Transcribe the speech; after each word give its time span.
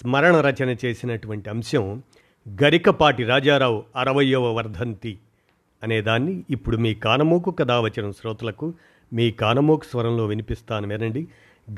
స్మరణ 0.00 0.40
రచన 0.40 0.76
చేసినటువంటి 0.84 1.50
అంశం 1.50 2.02
గరికపాటి 2.62 3.24
రాజారావు 3.24 3.84
అరవయవ 3.96 4.52
వర్ధంతి 4.52 5.18
అనేదాన్ని 5.82 6.44
ఇప్పుడు 6.50 6.76
మీ 6.76 6.94
కానమోకు 6.94 7.50
కథావచనం 7.50 8.12
శ్రోతలకు 8.12 8.74
మీ 9.12 9.30
కానమోకు 9.30 9.84
స్వరంలో 9.84 10.26
వినిపిస్తాను 10.26 10.88
వినండి. 10.88 11.28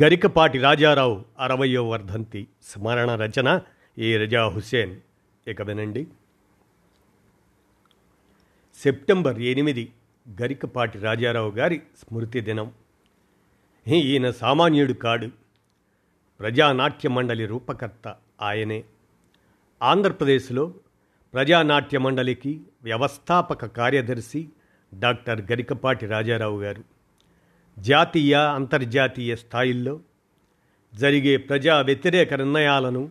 గరికపాటి 0.03 0.59
రాజారావు 0.59 1.25
అరవయవ 1.41 1.89
వర్ధంతి 1.89 2.47
స్మరణ 2.63 3.15
రచన 3.15 3.61
ఏ 3.99 4.17
రజా 4.17 4.49
హుసేన్ 4.49 4.97
ఇక 5.49 5.63
వినండి. 5.63 6.07
సెప్టెంబర్ 8.83 9.39
ఎనిమిది 9.39 9.93
గరికపాటి 10.43 10.99
రాజారావు 10.99 11.51
గారి 11.51 11.79
స్మృతి 11.79 12.41
దినం. 12.41 12.73
ఈయన 13.89 14.31
సామాన్యుడు 14.31 14.93
కాడు. 14.93 15.46
ప్రజానాట్య 16.41 17.09
మండలి 17.09 17.47
రూపకర్త 17.47 18.15
ఆయనే. 18.43 18.85
ఆంధ్రప్రదేశ్లో 19.83 20.75
ప్రజానాట్య 21.35 21.99
మండలికి 21.99 22.61
వ్యవస్థాపక 22.83 23.67
కార్యదర్శి 23.67 24.49
డాక్టర్ 24.95 25.41
గరికపాటి 25.53 26.07
రాజారావు 26.07 26.63
గారు. 26.63 26.85
జాతీయ 27.79 28.35
అంతర్జాతీయ 28.35 29.37
స్థాయిల్లో 29.37 30.01
జరిగే 30.95 31.37
ప్రజా 31.37 31.81
వ్యతిరేక 31.81 32.35
నిర్ణయాలను 32.35 33.11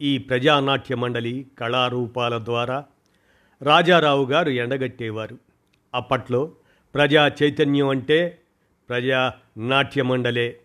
ఈ 0.00 0.18
ప్రజానాట్య 0.18 0.94
మండలి 0.94 1.46
కళారూపాల 1.58 2.44
ద్వారా 2.44 2.84
రాజారావు 3.62 4.24
గారు 4.24 4.50
ఎండగట్టేవారు. 4.50 5.38
అప్పట్లో 5.94 6.52
ప్రజా 6.94 7.32
చైతన్యం 7.42 7.88
అంటే 7.88 8.38
ప్రజా 8.88 9.32
నాట్య 9.56 10.02
మండలే 10.02 10.60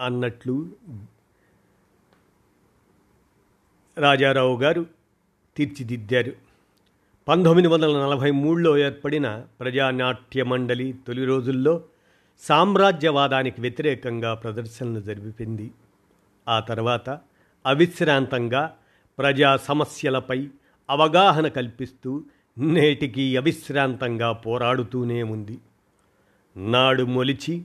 అన్నట్లు 0.00 0.72
రాజారావు 3.98 4.56
గారు 4.56 4.86
తీర్చిదిద్దారు. 5.56 6.32
పంతొమ్మిది 7.28 7.68
వందల 7.68 8.06
నలభై 8.06 8.30
మూడులో 8.30 8.78
ఏర్పడిన 8.78 9.44
ప్రజానాట్య 9.60 10.42
మండలి 10.42 10.94
తొలి 11.06 11.24
రోజుల్లో 11.24 11.82
సామ్రాజ్యవాదానికి 12.40 13.60
వ్యతిరేకంగా 13.60 14.34
ప్రదర్శనలు 14.34 15.00
జరిపింది. 15.00 15.70
ఆ 16.48 16.60
తర్వాత 16.60 17.10
అవిశ్రాంతంగా 17.66 18.76
ప్రజా 19.18 19.56
సమస్యలపై 19.56 20.48
అవగాహన 20.90 21.48
కల్పిస్తూ 21.48 22.24
నేటికి 22.58 23.36
అవిశ్రాంతంగా 23.36 24.32
పోరాడుతూనే 24.32 25.22
ఉంది. 25.22 25.58
నాడు 26.56 27.02
మొలిచి 27.02 27.62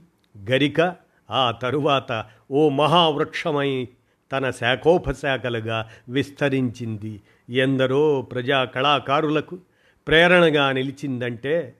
గరిక 0.50 0.96
ఆ 1.30 1.50
తరువాత 1.50 2.24
ఓ 2.50 2.68
మహావృక్షమై 2.68 3.88
తన 4.32 4.50
శాఖోపశాఖలుగా 4.50 5.90
విస్తరించింది. 6.08 7.22
ఎందరో 7.50 8.22
ప్రజా 8.22 8.64
కళాకారులకు 8.64 9.58
ప్రేరణగా 10.06 10.72
నిలిచిందంటే 10.72 11.74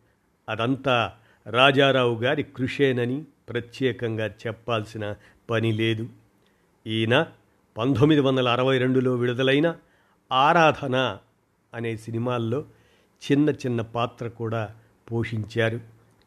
అదంతా 0.49 1.13
రాజారావు 1.47 2.15
గారి 2.15 2.43
కృషేనని 2.43 3.25
ప్రత్యేకంగా 3.49 4.27
చెప్పాల్సిన 4.27 5.15
పని 5.51 5.73
లేదు. 5.73 6.09
ఈయన 6.87 7.27
పంతొమ్మిది 7.79 8.21
వందల 8.21 8.49
అరవై 8.49 8.79
రెండులో 8.79 9.15
విడుదలైన 9.15 9.77
ఆరాధన 10.33 11.19
అనే 11.75 11.97
సినిమాల్లో 11.97 12.65
చిన్న 13.31 13.51
చిన్న 13.51 13.81
పాత్ర 13.81 14.29
కూడా 14.29 14.75
పోషించారు. 15.13 15.81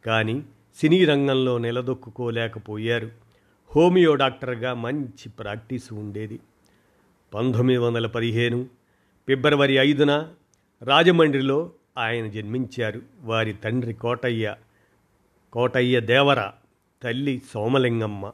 కానీ 0.06 0.44
సినీ 0.76 1.06
రంగంలో 1.06 1.58
నిలదొక్కుకోలేకపోయారు. 1.58 3.12
హోమియో 3.76 4.16
డాక్టర్గా 4.16 4.74
మంచి 4.74 5.30
ప్రాక్టీస్ 5.30 5.94
ఉండేది. 5.94 6.40
పంతొమ్మిది 7.34 7.78
వందల 7.78 8.08
పదిహేను 8.08 8.64
ఫిబ్రవరి 9.28 9.74
ఐదున 9.74 10.34
రాజమండ్రిలో 10.82 11.72
ఆయన 11.98 12.28
జన్మించారు. 12.28 13.02
వారి 13.22 13.54
తండ్రి 13.54 13.94
కోటయ్య 13.94 14.56
కోటయ్య 15.54 16.00
దేవర 16.00 16.52
తల్లి 17.04 17.42
సోమలింగమ్మ. 17.54 18.32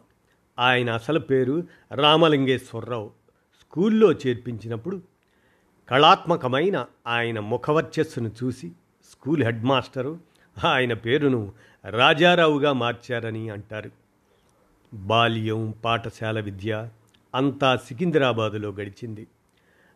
ఆయన 0.59 0.89
అసలు 0.89 1.19
పేరు 1.19 1.63
రామలింగేశ్వరరావు. 1.91 3.11
స్కూల్లో 3.61 4.11
చేర్పించినప్పుడు 4.11 5.01
కళాత్మకమైన 5.89 6.85
ఆయన 7.07 7.39
ముఖవర్చస్సును 7.39 8.31
చూసి 8.43 8.71
స్కూల్ 9.11 9.43
హెడ్ 9.43 9.63
మాస్టరు 9.63 10.19
ఆయన 10.65 10.93
పేరును 10.93 11.51
రాజారావుగా 11.89 12.73
మార్చారని 12.73 13.49
అంటారు. 13.49 14.06
బాల్యం 14.93 15.73
పాఠశాల 15.85 16.39
విద్య 16.39 16.89
అంతా 17.35 17.75
సికింద్రాబాదులో 17.75 18.69
గడిచింది. 18.69 19.27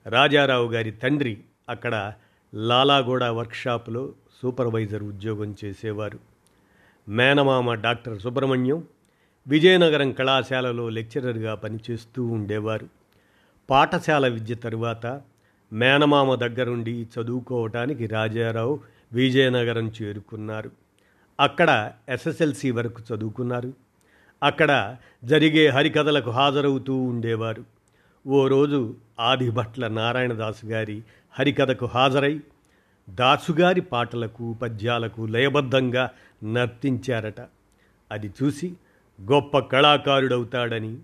రాజారావు 0.05 0.71
గారి 0.71 0.91
తండ్రి 0.91 1.39
అక్కడ 1.69 2.13
లాలాగూడ 2.53 3.23
వర్క్షాప్లో 3.23 4.13
సూపర్వైజర్ 4.41 5.03
ఉద్యోగం 5.03 5.55
చేసేవారు. 5.65 6.19
మేనమామ 7.09 7.73
డాక్టర్ 7.73 8.21
సుబ్రహ్మణ్యం 8.21 8.83
విజయనగరం 9.47 10.11
కళాశాలలో 10.11 10.89
లెక్చరర్గా 10.89 11.55
పనిచేస్తూ 11.55 12.25
ఉండేవారు. 12.25 12.87
పాఠశాల 13.69 14.27
విద్య 14.27 14.55
తరువాత 14.55 15.21
మేనమామ 15.73 16.35
దగ్గరుండి 16.35 17.07
చదువుకోవటానికి 17.19 18.07
రాజారావు 18.07 18.79
విజయనగరం 19.13 19.91
చేరుకున్నారు. 20.01 20.71
అక్కడ 21.39 21.93
ఎస్ఎస్ఎల్సి 22.09 22.71
వరకు 22.71 23.15
చదువుకున్నారు. 23.15 23.90
అక్కడ 24.43 24.95
జరిగే 25.23 25.67
హరికథలకు 25.67 26.31
హాజరవుతూ 26.31 26.95
ఉండేవారు. 26.95 27.63
ఓ 28.27 28.47
రోజు 28.47 28.95
ఆదిభట్ల 29.19 29.87
నారాయణదాసు 29.87 30.65
గారి 30.65 31.03
హరికథకు 31.39 31.85
హాజరై 31.85 32.39
దాసుగారి 33.09 33.81
పాటలకు 33.81 34.53
పద్యాలకు 34.53 35.25
లయబద్ధంగా 35.25 36.09
నర్తించారట. 36.43 37.41
అది 38.11 38.31
చూసి 38.43 38.73
గొప్ప 39.31 39.59
కళాకారుడవుతాడని 39.59 40.97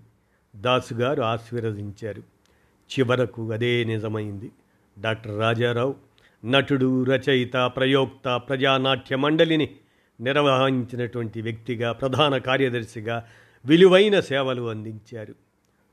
దాసుగారు 0.56 1.22
ఆశీర్వదించారు. 1.22 2.22
చివరకు 2.92 3.52
అదే 3.52 3.84
నిజమైంది. 3.84 4.50
డాక్టర్ 5.00 5.38
రాజారావు 5.38 5.94
నటుడు 6.44 7.04
రచయిత 7.04 7.70
ప్రయోక్త 7.76 8.36
ప్రజానాట్య 8.36 9.16
మండలిని 9.16 9.70
నిర్వహించినటువంటి 10.20 11.42
వ్యక్తిగా 11.42 11.92
ప్రధాన 11.92 12.38
కార్యదర్శిగా 12.38 13.26
విలువైన 13.66 14.20
సేవలు 14.20 14.70
అందించారు. 14.70 15.34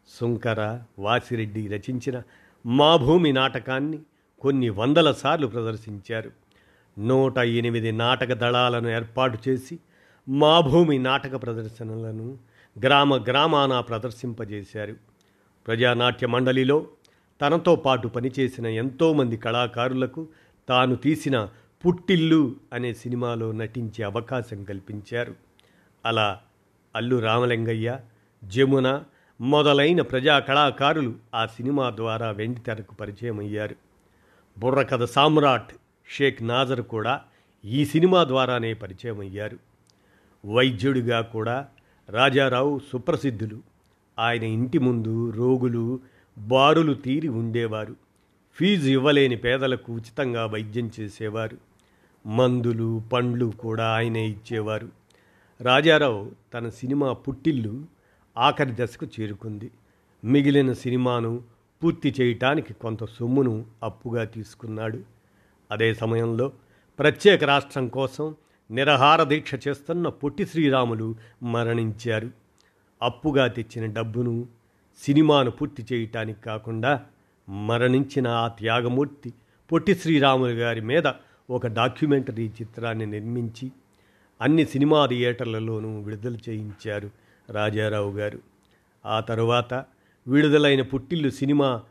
సుంకర 0.07 0.79
వాసిరెడ్డి 0.99 1.67
రచించిన 1.67 2.21
మా 2.65 2.95
భూమి 2.95 3.33
నాటకాన్ని 3.33 3.99
కొన్ని 4.41 4.69
వందల 4.69 5.11
సార్లు 5.11 5.47
ప్రదర్శించారు. 5.47 6.31
నూట 6.99 7.37
ఎనిమిది 7.37 7.91
నాటక 7.91 8.33
దళాలను 8.33 8.89
ఏర్పాటు 8.89 9.37
చేసి 9.47 9.79
మా 10.29 10.59
భూమి 10.59 10.97
నాటక 10.99 11.43
ప్రదర్శనలను 11.43 12.37
గ్రామ 12.85 13.23
గ్రామాన 13.23 13.79
ప్రదర్శింపజేశారు. 13.79 14.95
ప్రజానాట్య 15.67 16.27
మండలిలో 16.27 16.87
తనతో 17.41 17.75
పాటు 17.75 18.07
పనిచేసిన 18.07 18.67
ఎంతోమంది 18.67 19.37
కళాకారులకు 19.37 20.27
తాను 20.69 20.95
తీసిన 20.95 21.49
పుట్టిల్లు 21.85 22.55
అనే 22.73 22.93
సినిమాలో 22.93 23.51
నటించే 23.51 24.03
అవకాశం 24.03 24.63
కల్పించారు. 24.63 25.35
అలా 26.05 26.39
అల్లు 26.95 27.15
రామలింగయ్య 27.15 27.99
జమున 28.43 29.03
మొదలైన 29.41 30.01
ప్రజా 30.01 30.39
కళాకారులు 30.39 31.15
ఆ 31.35 31.45
సినిమా 31.45 31.89
ద్వారా 31.89 32.31
వెండితెరకు 32.31 32.95
పరిచయం 32.95 33.39
అయ్యారు 33.39 33.75
బుర్రకథ 34.57 35.03
సామ్రాట్ 35.03 35.73
షేక్ 36.09 36.43
నాజర్ 36.43 36.81
కూడా 36.81 37.21
ఈ 37.65 37.85
సినిమా 37.85 38.23
ద్వారానే 38.23 38.73
పరిచయం 38.73 39.19
అయ్యారు 39.19 39.59
వైద్యుడిగా 40.45 41.21
కూడా 41.21 41.67
రాజారావు 42.09 42.81
సుప్రసిద్ధులు. 42.91 43.59
ఆయన 44.19 44.43
ఇంటి 44.43 44.79
ముందు 44.79 45.29
రోగులు 45.29 45.99
బారులు 46.37 46.93
తీరి 46.93 47.27
ఉండేవారు. 47.27 47.95
ఫీజు 48.53 48.89
ఇవ్వలేని 48.89 49.35
పేదలకు 49.35 49.93
ఉచితంగా 49.93 50.45
వైద్యం 50.45 50.91
చేసేవారు. 50.99 51.74
మందులు 52.25 53.03
పండ్లు 53.13 53.45
కూడా 53.45 53.85
ఆయనే 53.87 54.27
ఇచ్చేవారు. 54.27 54.89
రాజారావు 55.61 56.31
తన 56.53 56.69
సినిమా 56.69 57.13
పుట్టిల్లు 57.13 57.85
ఆఖరి 58.37 58.75
దశకు 58.75 59.07
చేరుకుంది. 59.19 59.71
మిగిలిన 60.23 60.73
సినిమాను 60.73 61.43
పూర్తి 61.83 62.15
చేయటానికి 62.21 62.73
కొంత 62.73 63.05
సొమ్మును 63.05 63.65
అప్పుగా 63.83 64.23
తీసుకున్నాడు. 64.23 65.03
అదే 65.71 65.93
సమయంలో 65.93 66.51
ప్రత్యేక 66.99 67.43
రాష్ట్రం 67.43 67.87
కోసం 67.87 68.35
నిరహార 68.71 69.23
దీక్ష 69.23 69.51
చేస్తున్న 69.67 70.07
పొట్టి 70.07 70.45
శ్రీరాములు 70.45 71.15
మరణించారు. 71.43 72.29
అప్పుగా 73.01 73.47
తెచ్చిన 73.47 73.85
డబ్బును 73.85 74.47
సినిమాను 75.03 75.51
పూర్తి 75.51 75.85
చేయటానికి 75.93 76.41
కాకుండా 76.41 77.03
మరణించిన 77.49 78.27
ఆ 78.27 78.47
త్యాగమూర్తి 78.47 79.33
పొట్టి 79.71 79.95
శ్రీరాములు 79.95 80.51
గారి 80.51 80.81
మీద 80.81 81.03
ఒక 81.49 81.67
డాక్యుమెంటరీ 81.67 82.47
చిత్రాన్ని 82.47 83.05
నిర్మించి 83.05 83.71
అన్ని 84.41 84.65
సినిమా 84.65 85.05
థియేటర్లలోనూ 85.05 86.01
విడుదల 86.01 86.37
చేయించారు 86.49 87.09
రాజారావు 87.49 88.11
గారు. 88.11 88.39
ఆ 89.05 89.19
తరువాత 89.19 89.73
విడుదలైన 90.27 90.81
పుట్టిల్లు 90.81 91.29
సినిమా 91.29 91.83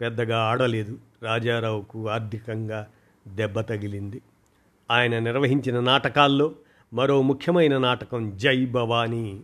పెద్దగా 0.00 0.38
ఆడలేదు. 0.38 0.98
రాజారావుకు 1.22 2.08
ఆర్థికంగా 2.08 2.86
దెబ్బ 3.28 3.60
తగిలింది. 3.60 4.20
ఆయన 4.90 5.18
నిర్వహించిన 5.18 5.80
నాటకాల్లో 5.80 6.54
మరో 6.92 7.22
ముఖ్యమైన 7.22 7.78
నాటకం 7.78 8.36
జై 8.36 8.66
భవానీ. 8.66 9.40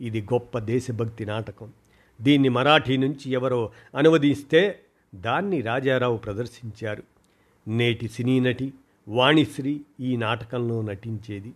ఇది 0.00 0.20
గొప్ప 0.22 0.58
దేశభక్తి 0.58 1.24
నాటకం. 1.24 1.72
దీన్ని 2.20 2.48
మరాఠీ 2.48 2.96
నుంచి 2.96 3.30
ఎవరో 3.30 3.70
అనువదిస్తే 3.96 4.80
దాన్ని 5.14 5.60
రాజారావు 5.60 6.16
ప్రదర్శించారు. 6.16 7.02
నేటి 7.68 8.08
సినీ 8.08 8.40
నటి 8.40 8.72
వాణిశ్రీ 9.08 9.80
ఈ 10.00 10.16
నాటకంలో 10.16 10.82
నటించేది. 10.82 11.52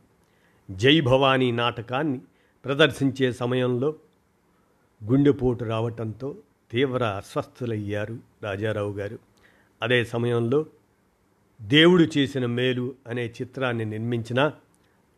జై 0.70 1.00
భవానీ 1.00 1.52
నాటకాన్ని 1.52 2.20
ప్రదర్శించే 2.64 3.32
సమయంలో 3.32 3.94
గుండెపోటు 5.04 5.64
రావటంతో 5.64 6.36
తీవ్ర 6.70 7.04
అస్వస్థులయ్యారు 7.04 8.18
రాజారావు 8.42 8.92
గారు. 8.92 9.18
అదే 9.82 10.04
సమయంలో 10.04 10.66
దేవుడు 11.62 12.18
చేసిన 12.18 12.46
మేలు 12.46 12.94
అనే 13.06 13.26
చిత్రాన్ని 13.26 13.84
నిర్మించిన 13.84 14.52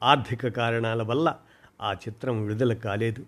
ఆర్థిక 0.02 0.48
కారణాల 0.48 1.02
వల్ల 1.02 1.36
ఆ 1.82 1.92
చిత్రం 1.92 2.42
విడుదల 2.42 2.72
కాలేదు. 2.72 3.26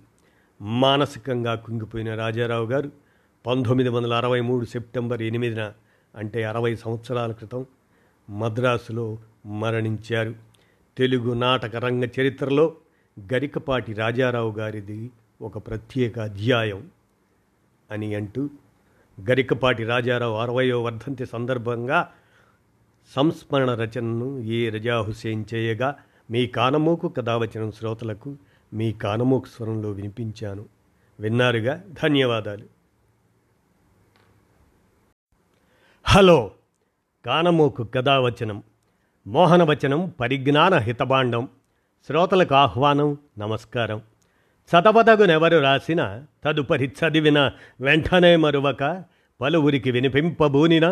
మానసికంగా 0.62 1.54
కుంగిపోయిన 1.54 2.14
రాజారావు 2.14 2.66
గారు 2.66 2.90
పంతొమ్మిది 3.46 3.90
వందల 3.90 4.14
అరవై 4.14 4.40
మూడు 4.40 4.64
సెప్టెంబర్ 4.64 5.22
ఎనిమిదిన 5.22 5.72
అంటే 6.16 6.44
అరవై 6.44 6.76
సంవత్సరాల 6.76 7.32
క్రితం 7.32 7.66
మద్రాసులో 8.30 9.18
మరణించారు. 9.46 10.34
తెలుగు 10.98 11.34
నాటక 11.34 11.76
రంగ 11.76 12.04
చరిత్రలో 12.04 12.76
గరికపాటి 13.32 13.92
రాజారావు 13.92 14.52
గారిది 14.52 15.10
ఒక 15.42 15.58
ప్రత్యేక 15.58 16.18
అధ్యాయం 16.18 16.90
అని 17.90 18.14
అంటూ 18.14 18.50
గరికపాటి 19.30 19.84
రాజారావు 19.84 20.36
అరవయో 20.36 20.82
వర్ధంతి 20.82 21.26
సందర్భంగా 21.26 22.12
సంస్మరణ 23.16 23.74
రచనను 23.74 24.38
ఏ 24.38 24.68
రజా 24.68 25.00
హుసేన్ 25.00 25.44
చేయగా 25.54 25.96
మీ 26.30 26.46
కానమోకు 26.46 27.08
కథ 27.08 27.30
వచ్చిన 27.30 27.70
శ్రోతలకు 27.70 28.36
మీ 28.72 28.92
కానమోకు 28.92 29.46
స్వరంలో 29.46 29.90
వినిపించాను. 29.90 30.66
విన్నారుగా? 31.20 31.84
ధన్యవాదాలు. 32.02 32.64
హలో 36.04 36.50
కానమోకు 37.26 37.84
కథావచనం 37.84 38.62
మోహనవచనం 39.26 40.12
పరిజ్ఞాన 40.20 40.74
హితబాండం 40.74 41.48
శ్రోతలకు 42.06 42.54
ఆహ్వానం 42.54 43.16
నమస్కారం. 43.38 44.00
చదవదగునెవరు 44.70 45.56
రాసిన 45.58 46.24
తదుపరి 46.44 46.84
చదివిన 46.84 47.50
వెంటనే 47.80 48.36
మరువక 48.36 49.02
పలువురికి 49.40 49.90
వినిపింపబూనినా 49.90 50.88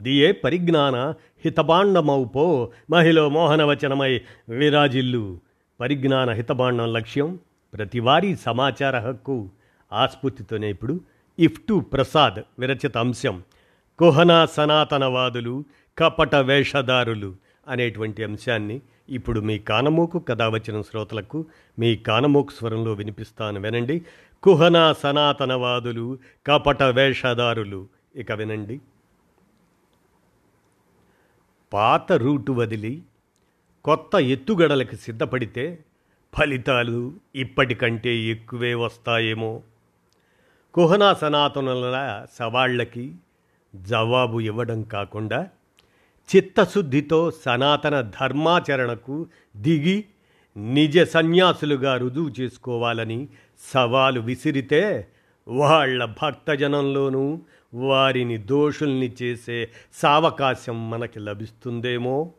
అది 0.00 0.14
ఏ 0.14 0.32
పరిజ్ఞాన 0.32 1.14
హితబాండమౌపో 1.44 2.70
మహిళ 2.90 3.20
మోహనవచనమై 3.20 4.20
విరాజిల్లు. 4.48 5.40
పరిజ్ఞాన 5.80 6.30
హితబాండం 6.30 6.92
లక్ష్యం 6.92 7.38
ప్రతివారీ 7.74 8.36
సమాచార 8.36 8.98
హక్కు. 8.98 9.50
ఆస్ఫూర్తితోనే 9.92 10.70
ఇప్పుడు 10.70 11.00
ఇఫ్ 11.38 11.60
టు 11.68 11.80
ప్రసాద్ 11.80 12.42
విరచిత 12.58 12.98
అంశం. 12.98 13.42
కుహనా 13.98 14.46
సనాతనవాదులు 14.46 15.64
కపట 15.98 16.34
వేషధారులు 16.34 17.34
అనేటువంటి 17.68 18.24
అంశాన్ని 18.24 18.80
ఇప్పుడు 19.08 19.40
మీ 19.40 19.58
కానమోకు 19.58 20.18
కథ 20.18 20.42
వచ్చిన 20.42 20.82
శ్రోతలకు 20.82 21.46
మీ 21.78 21.96
కానమోకు 21.96 22.52
స్వరంలో 22.52 22.92
వినిపిస్తాను 22.92 23.60
వినండి. 23.60 24.02
కుహనా 24.42 24.92
సనాతనవాదులు 24.92 26.18
కపట 26.46 26.82
వేషధారులు 26.82 27.88
ఇక 28.16 28.32
వినండి. 28.32 28.80
పాత 31.72 32.12
రూటు 32.12 32.52
వదిలి 32.52 33.02
కొత్త 33.84 34.14
ఎత్తుగడలకు 34.14 34.94
సిద్ధపడితే 34.94 35.78
ఫలితాలు 36.36 37.12
ఇప్పటికంటే 37.34 38.16
ఎక్కువే 38.16 38.74
వస్తాయేమో. 38.74 39.62
కుహనా 40.74 41.14
సనాతనుల 41.14 42.26
సవాళ్ళకి 42.32 43.14
జవాబు 43.74 44.40
ఇవ్వడం 44.40 44.82
కాకుండా 44.82 45.48
చిత్తశుద్ధితో 46.36 47.30
సనాతన 47.30 48.00
ధర్మాచరణకు 48.00 49.26
దిగి 49.56 50.04
నిజ 50.56 50.98
సన్యాసులుగా 50.98 51.96
రుజువు 51.96 52.40
చేసుకోవాలని 52.40 53.28
సవాలు 53.72 54.20
విసిరితే 54.20 55.08
వాళ్ళ 55.48 56.04
భక్తజనంలోనూ 56.04 57.40
వారిని 57.74 58.38
దోషుల్ని 58.38 59.12
చేసే 59.22 59.68
సావకాశం 59.94 60.90
మనకి 60.90 61.20
లభిస్తుందేమో? 61.20 62.32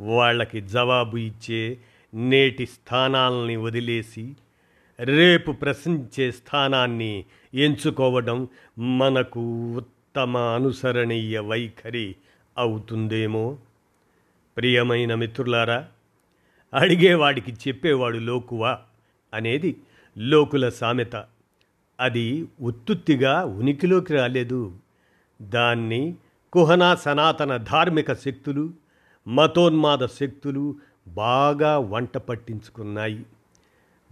వాళ్ళకి 0.00 0.60
జవాబు 0.60 1.16
ఇచ్చే 1.16 1.78
నేటి 2.14 2.66
స్థానాల్ని 2.66 3.56
వదిలేసి 3.56 4.36
రేపు 5.00 5.52
ప్రశ్నించే 5.52 6.30
స్థానాన్ని 6.30 7.24
ఎంచుకోవడం 7.54 8.48
మనకు 8.78 9.82
ఉత్తమ 10.18 10.36
అనుసరణీయ 10.36 11.38
వైఖరి 11.38 12.16
అవుతుందేమో? 12.58 13.58
ప్రియమైన 14.56 15.14
మిత్రులారా 15.14 15.88
అడిగేవాడికి 16.74 17.52
చెప్పేవాడు 17.52 18.18
లోకువా 18.18 18.78
అనేది 19.34 19.76
లోకుల 20.18 20.68
సామెత. 20.68 21.24
అది 22.00 22.48
ఉత్తుత్తిగా 22.60 23.44
ఉనికిలోకి 23.44 24.14
రాలేదు. 24.14 24.72
దాన్ని 25.42 26.14
కుహనా 26.52 26.94
సనాతన 26.94 27.56
ధార్మిక 27.56 28.12
శక్తులు 28.12 28.70
మతోన్మాద 29.28 30.06
శక్తులు 30.06 30.76
బాగా 31.08 31.78
వంట 31.78 32.18
పట్టించుకున్నాయి. 32.18 33.26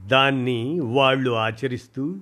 దాన్ని 0.07 0.81
వాళ్ళు 0.81 1.31
ఆచరిస్తూ 1.31 2.17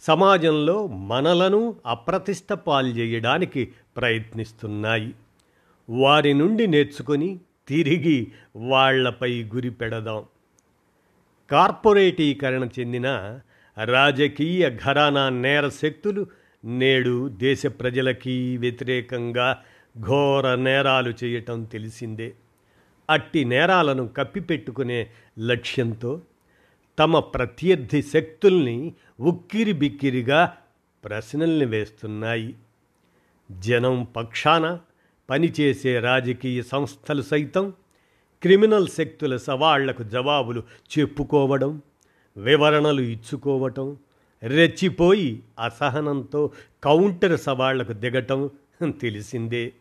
సమాజంలో 0.00 0.86
మనలను 0.86 1.76
అప్రతిష్ట 1.86 2.52
పాల్చేయడానికి 2.52 3.72
ప్రయత్నిస్తున్నాయి. 3.96 5.14
వారి 5.90 6.34
నుండి 6.34 6.66
నేర్చుకొని 6.66 7.40
తిరిగి 7.68 8.32
వాళ్ళపై 8.56 9.42
గురి 9.42 9.70
పెడదాం. 9.70 10.24
కార్పొరేటీకరణ 11.50 12.68
చెందిన 12.80 13.40
రాజకీయ 13.84 14.70
ఘరానా 14.70 15.28
నేర 15.28 15.68
శక్తులు 15.68 16.26
నేడు 16.64 17.28
దేశ 17.28 17.66
ప్రజలకి 17.66 18.56
వ్యతిరేకంగా 18.56 19.62
ఘోర 20.00 20.54
నేరాలు 20.54 21.14
చేయటం 21.24 21.64
తెలిసిందే. 21.64 22.32
అట్టి 23.10 23.44
నేరాలను 23.44 24.08
కప్పిపెట్టుకునే 24.08 25.10
లక్ష్యంతో 25.38 26.20
తమ 26.98 27.18
ప్రత్యర్థి 27.18 28.02
శక్తుల్ని 28.02 28.94
ఉక్కిరి 29.20 29.72
బిక్కిరిగా 29.72 30.56
ప్రశ్నల్ని 31.04 31.64
వేస్తున్నాయి. 31.64 32.54
జనం 33.50 34.06
పక్షాన 34.16 34.78
పనిచేసే 35.30 36.00
రాజకీయ 36.00 36.62
సంస్థలు 36.62 37.22
సైతం 37.22 37.72
క్రిమినల్ 38.42 38.88
శక్తుల 38.88 39.36
సవాళ్ళకు 39.36 40.02
జవాబులు 40.02 40.62
చెప్పుకోవడం 40.98 41.82
వివరణలు 42.36 43.00
ఇచ్చుకోవటం 43.00 43.96
రెచ్చిపోయి 44.42 45.42
అసహనంతో 45.64 46.50
కౌంటర్ 46.84 47.40
సవాళ్ళకు 47.40 47.92
దిగటం 47.92 48.50
తెలిసిందే. 49.00 49.72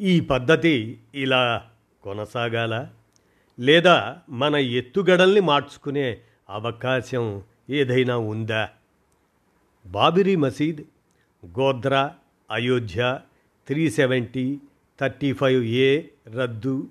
ఈ 0.00 0.20
పద్ధతి 0.20 0.98
ఇలా 1.14 1.68
కొనసాగాల? 2.02 2.88
లేదా 3.60 4.18
మన 4.28 4.56
ఎత్తుగడల్ని 4.56 5.40
మార్చుకునే 5.40 6.18
అవకాశం 6.50 7.42
ఏదైనా 7.70 8.16
ఉందా? 8.16 8.68
Babri 9.86 10.36
Masjid 10.36 10.80
Godhra 11.46 12.14
Ayodhya 12.50 13.20
three 13.66 13.90
seventy 13.90 14.58
thirty 15.00 15.32
five 15.32 15.64
A 15.64 16.02
రద్దు 16.28 16.88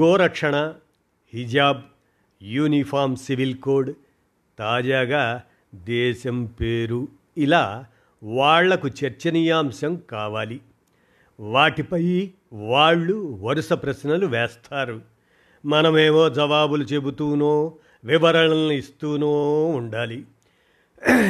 గోరక్షణ 0.00 0.74
హిజాబ్ 1.34 1.80
యూనిఫామ్ 2.42 3.16
సివిల్ 3.16 3.54
కోడ్ 3.54 3.94
తాజాగా 4.58 5.42
దేశం 5.74 6.44
పేరు. 6.44 7.08
ఇలా 7.38 7.86
వాళ్ళకు 8.22 8.88
చర్చనీయాంశం 8.88 9.96
కావాలి. 9.96 10.60
వాటిపై 11.40 12.30
వాళ్ళు 12.52 13.38
వరుస 13.42 13.72
ప్రశ్నలు 13.72 14.26
వేస్తారు. 14.26 15.02
మనమేమో 15.66 16.30
జవాబులు 16.30 16.84
చెబుతూనో 16.84 17.74
వివరణలను 18.06 18.72
ఇస్తూనూ 18.72 19.28
ఉండాలి. 19.66 20.24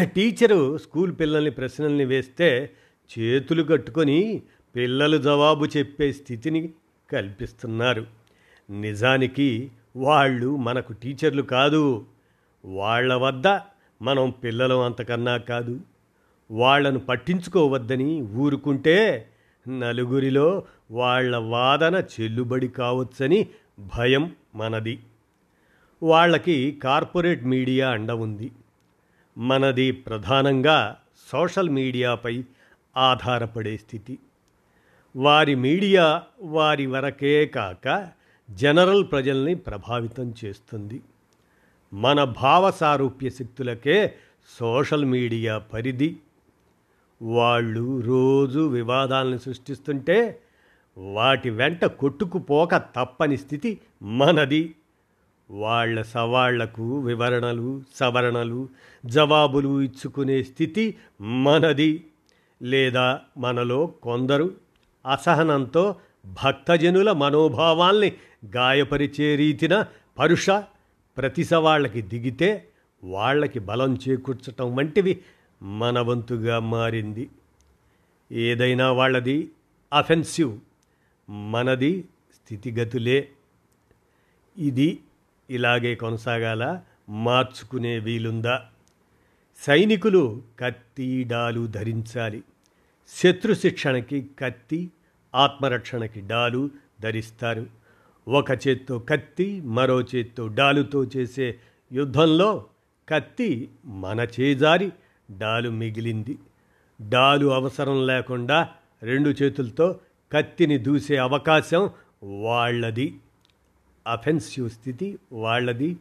టీచరు 0.02 0.78
స్కూల్ 0.78 1.12
పిల్లల్ని 1.20 1.50
ప్రశ్నల్ని 1.50 2.04
వేస్తే 2.04 2.70
చేతులు 3.18 3.62
కట్టుకొని 3.62 4.42
పిల్లలు 4.76 5.16
జవాబు 5.16 5.64
చెప్పే 5.64 6.12
స్థితిని 6.12 6.70
కల్పిస్తున్నారు. 7.12 8.06
నిజానికి 8.70 9.70
వాళ్ళు 9.96 10.56
మనకు 10.56 10.92
టీచర్లు 10.92 11.42
కాదు. 11.42 12.06
వాళ్ళ 12.64 13.14
వద్ద 13.14 13.46
మనం 14.02 14.30
పిల్లలం 14.30 14.80
అంతకన్నా 14.80 15.36
కాదు. 15.36 15.80
వాళ్ళను 16.50 16.98
పట్టించుకోవద్దని 16.98 18.22
ఊరుకుంటే 18.22 19.28
నలుగురిలో 19.68 20.64
వాళ్ళ 20.90 21.36
వాదన 21.36 22.02
చెల్లుబడి 22.20 22.68
కావచ్చని 22.68 23.46
భయం 23.98 24.32
మనది. 24.54 24.98
వాళ్ళకి 26.02 26.80
కార్పొరేట్ 26.84 27.44
మీడియా 27.44 27.90
అండ 27.90 28.12
ఉంది. 28.12 28.52
మనది 29.38 29.90
ప్రధానంగా 29.92 30.96
సోషల్ 31.32 31.70
మీడియాపై 31.70 32.44
ఆధారపడే 32.96 33.76
స్థితి. 33.76 34.18
వారి 35.16 35.54
మీడియా 35.54 36.22
వారి 36.40 36.86
వరకే 36.86 37.46
కాక 37.46 38.08
జనరల్ 38.50 39.04
ప్రజల్ని 39.10 39.54
ప్రభావితం 39.54 40.34
చేస్తుంది. 40.44 41.02
మన 41.92 42.24
భావ 42.24 42.70
సారూప్య 42.70 43.30
శక్తులకే 43.30 44.14
సోషల్ 44.60 45.04
మీడియా 45.04 45.58
పరిధి. 45.58 46.16
వాళ్ళు 47.22 48.00
రోజు 48.00 48.68
వివాదాలను 48.68 49.38
సృష్టిస్తుంటే 49.38 50.42
వాటి 50.98 51.50
వెంట 51.50 51.84
కొట్టుకుపోక 51.84 52.76
తప్పని 52.76 53.36
స్థితి 53.36 53.80
మనది. 54.02 54.74
వాళ్ళ 55.50 56.02
సవాళ్ళకు 56.02 56.98
వివరణలు 56.98 57.82
సవరణలు 57.94 58.68
జవాబులు 59.06 59.82
ఇచ్చుకునే 59.82 60.42
స్థితి 60.42 60.94
మనది. 61.20 62.04
లేదా 62.62 63.20
మనలో 63.38 63.86
కొందరు 63.86 64.54
అసహనంతో 65.12 65.96
భక్తజనుల 66.26 67.12
మనోభావాల్ని 67.12 68.12
గాయపరిచే 68.56 69.36
రీతిన 69.36 69.86
పరుష 70.18 70.50
ప్రతి 71.16 71.44
సవాళ్ళకి 71.44 72.02
దిగితే 72.02 72.68
వాళ్ళకి 73.04 73.58
బలం 73.58 73.98
చేకూర్చటం 74.08 74.76
వంటివి 74.76 75.18
మన 75.62 76.00
వంతుగా 76.00 76.58
మారింది. 76.58 77.30
ఏదైనా 78.32 78.92
వాళ్ళది 78.92 79.50
అఫెన్సివ్ 79.92 80.58
మనది 81.30 82.04
స్థితిగతులే. 82.34 83.28
ఇది 84.58 84.98
ఇలాగే 85.50 85.94
కొనసాగాల 85.94 86.80
మార్చుకునే 87.08 87.98
వీలుందా? 87.98 88.62
సైనికులు 89.56 90.42
కత్తి 90.60 91.24
డాలు 91.24 91.66
ధరించాలి. 91.66 92.42
శత్రు 93.08 93.54
శిక్షణకి 93.54 94.30
కత్తి 94.38 94.90
ఆత్మరక్షణకి 95.34 96.20
డాలు 96.20 96.70
ధరిస్తారు. 97.00 97.66
ఒక 98.28 98.50
చేత్తో 98.50 98.98
కత్తి 98.98 99.60
మరో 99.60 100.00
చేత్తో 100.00 100.48
డాలుతో 100.48 101.04
చేసే 101.04 101.58
యుద్ధంలో 101.92 102.66
కత్తి 103.08 103.70
మన 103.84 104.26
చేజారి 104.40 104.92
డాలు 105.38 105.70
మిగిలింది. 105.70 106.38
డాలు 107.08 107.46
అవసరం 107.46 108.06
లేకుండా 108.06 108.68
రెండు 109.02 109.30
చేతులతో 109.30 110.00
కత్తిని 110.32 110.78
దూసే 110.78 111.16
అవకాశం 111.16 111.90
వాళ్ళది. 112.22 113.20
అఫెన్సివ్ 114.06 114.70
స్థితి 114.70 115.18
వాళ్ళది 115.32 115.96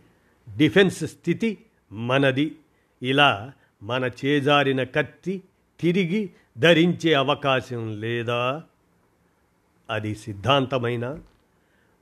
డిఫెన్స్ 0.58 1.04
స్థితి 1.04 1.58
మనది. 1.92 2.56
ఇలా 3.04 3.54
మన 3.84 4.10
చేజారిన 4.26 4.84
కత్తి 4.84 5.42
తిరిగి 5.80 6.30
ధరించే 6.58 7.14
అవకాశం 7.14 8.00
లేదా? 8.00 8.64
అది 9.90 10.16
సిద్ధాంతమైన 10.16 11.20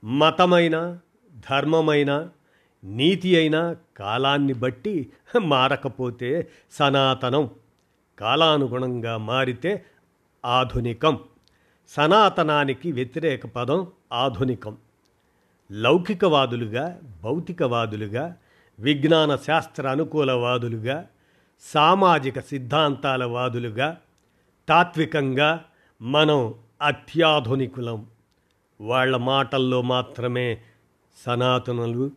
మతమైన 0.04 0.98
ధర్మమైన 1.50 2.28
నీతి 2.84 3.36
అయినా 3.36 3.76
కాలాన్ని 3.96 4.52
బట్టి 4.52 5.10
మారకపోతే 5.38 6.50
సనాతనం. 6.72 7.50
కాలానుగుణంగా 8.18 9.16
మారితే 9.16 9.84
ఆధునికం. 10.44 11.18
సనాతనానికి 11.88 12.92
వ్యతిరేక 12.92 13.46
పదం 13.46 13.86
ఆధునికం. 14.12 14.76
లౌకికవాదులుగా 15.72 17.00
భౌతికవాదులుగా 17.24 18.36
విజ్ఞాన 18.78 19.36
శాస్త్ర 19.36 19.88
అనుకూలవాదులుగా 19.88 21.06
సామాజిక 21.60 22.40
సిద్ధాంతాల 22.40 23.24
వాదులుగా 23.24 23.96
తాత్వికంగా 24.68 25.64
మనం 26.02 26.54
అత్యాధునికులం. 26.82 28.06
వాళ్ళ 28.80 29.16
మాటల్లో 29.16 29.82
మాత్రమే 29.82 30.58
సనాతనులు 31.26 32.10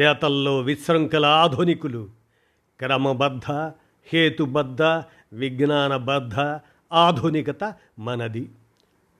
చేతల్లో 0.00 0.60
విశృంఖల 0.60 1.26
ఆధునికులు. 1.26 2.08
క్రమబద్ధ 2.78 3.52
హేతుబద్ధ 4.12 4.82
విజ్ఞానబద్ధ 5.32 6.58
ఆధునికత 6.92 7.74
మనది. 7.98 8.50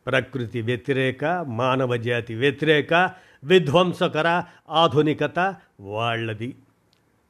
ప్రకృతి 0.07 0.61
వ్యతిరేక 0.61 1.25
మానవజాతి 1.25 2.35
వ్యతిరేక 2.35 3.11
విధ్వంసకర 3.45 4.43
ఆధునికత 4.71 5.57
వాళ్ళది. 5.81 6.57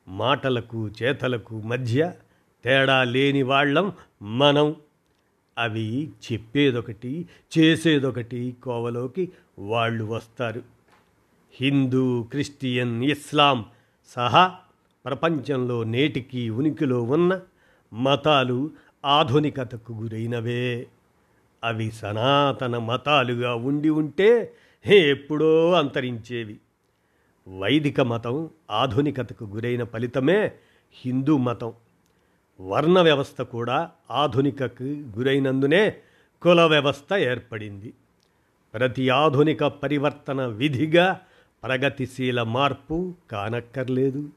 మాటలకు 0.08 0.90
చేతలకు 1.02 1.60
మధ్య 1.60 2.12
తేడా 2.64 3.04
లేని 3.04 3.42
వాళ్ళం 3.42 3.92
మనం. 4.22 4.76
అవి 5.58 6.10
చెప్పేదొకటి 6.32 7.28
చేసేదొకటి 7.58 8.56
కోవలోకి 8.62 9.32
వాళ్ళు 9.58 10.04
వస్తారు. 10.04 10.62
హిందూ 11.60 12.22
క్రిస్టియన్ 12.22 13.04
ఇస్లాం 13.04 13.64
సహా 14.06 14.54
ప్రపంచంలో 15.04 15.84
నేటికి 15.84 16.50
ఉనికిలో 16.50 17.02
ఉన్న 17.02 17.40
మతాలు 17.92 18.70
ఆధునికతకు 19.04 19.92
గురైనవే. 19.92 20.86
అవి 21.64 21.90
సనాతన 21.90 22.78
మతాలుగా 22.78 23.54
ఉండి 23.54 23.90
ఉంటే 23.90 24.52
ఎప్పుడో 24.86 25.72
అంతరించేవి. 25.72 26.58
వైదిక 27.58 28.00
మతం 28.00 28.50
ఆధునికతకు 28.70 29.44
గురైన 29.44 29.84
ఫలితమే 29.84 30.52
హిందూ 31.04 31.36
మతం. 31.36 31.72
వర్ణ 32.60 33.00
వ్యవస్థ 33.00 33.42
కూడా 33.42 33.90
ఆధునికకు 34.10 34.82
గురైనందునే 34.82 35.94
కుల 36.42 36.62
వ్యవస్థ 36.62 37.14
ఏర్పడింది. 37.14 37.92
ప్రతి 38.74 39.08
ఆధునిక 39.08 39.64
పరివర్తన 39.64 40.46
విధిగా 40.46 41.20
ప్రగతిశీల 41.62 42.42
మార్పు 42.42 43.14
కానక్కర్లేదు. 43.30 44.28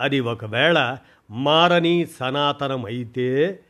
అది 0.00 0.20
ఒకవేళ 0.20 0.96
మారని 1.30 2.06
సనాతనమైతే 2.06 3.60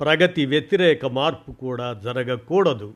ప్రగతి 0.00 0.46
వ్యతిరేక 0.46 1.06
మార్పు 1.06 1.52
కూడా 1.52 1.92
జరగకూడదు. 1.92 2.94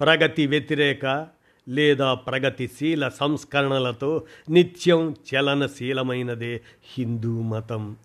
ప్రగతి 0.00 0.46
వ్యతిరేక 0.46 1.26
లేదా 1.68 2.14
ప్రగతిశీల 2.14 3.08
సంస్కరణలతో 3.08 4.24
నిత్యం 4.50 5.16
చలనశీలమైనదే 5.34 6.60
హిందూ 6.96 7.42
మతం. 7.42 7.96